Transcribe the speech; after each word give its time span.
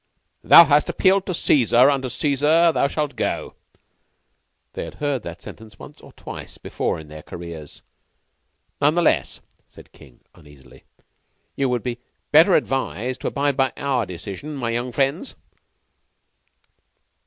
"Thou 0.43 0.65
hast 0.65 0.89
appealed 0.89 1.29
unto 1.29 1.33
Caesar: 1.35 1.87
unto 1.91 2.09
Caesar 2.09 2.73
shalt 2.89 3.15
thou 3.15 3.37
go." 3.39 3.53
They 4.73 4.83
had 4.85 4.95
heard 4.95 5.21
that 5.21 5.43
sentence 5.43 5.77
once 5.77 6.01
or 6.01 6.11
twice 6.13 6.57
before 6.57 6.99
in 6.99 7.07
their 7.07 7.21
careers. 7.21 7.83
"None 8.81 8.95
the 8.95 9.03
less," 9.03 9.41
said 9.67 9.91
King, 9.93 10.21
uneasily, 10.33 10.85
"you 11.55 11.69
would 11.69 11.83
be 11.83 11.99
better 12.31 12.55
advised 12.55 13.21
to 13.21 13.27
abide 13.27 13.55
by 13.55 13.73
our 13.77 14.07
decision, 14.07 14.55
my 14.55 14.71
young 14.71 14.91
friends." 14.91 15.35